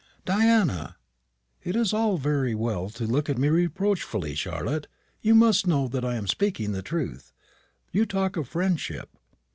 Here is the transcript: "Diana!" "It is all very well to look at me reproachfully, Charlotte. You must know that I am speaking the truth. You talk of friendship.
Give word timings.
"Diana!" 0.25 0.97
"It 1.61 1.75
is 1.75 1.93
all 1.93 2.17
very 2.17 2.55
well 2.55 2.89
to 2.89 3.05
look 3.05 3.29
at 3.29 3.37
me 3.37 3.49
reproachfully, 3.49 4.33
Charlotte. 4.33 4.87
You 5.21 5.35
must 5.35 5.67
know 5.67 5.87
that 5.89 6.03
I 6.03 6.15
am 6.15 6.25
speaking 6.25 6.71
the 6.71 6.81
truth. 6.81 7.31
You 7.91 8.07
talk 8.07 8.35
of 8.35 8.47
friendship. 8.47 9.15